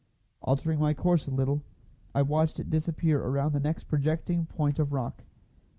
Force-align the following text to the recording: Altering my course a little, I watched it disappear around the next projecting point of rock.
Altering 0.41 0.79
my 0.79 0.95
course 0.95 1.27
a 1.27 1.31
little, 1.31 1.61
I 2.15 2.23
watched 2.23 2.59
it 2.59 2.71
disappear 2.71 3.21
around 3.23 3.51
the 3.51 3.59
next 3.59 3.83
projecting 3.83 4.47
point 4.47 4.79
of 4.79 4.91
rock. 4.91 5.25